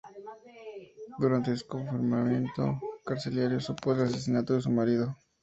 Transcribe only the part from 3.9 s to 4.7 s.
del asesinato de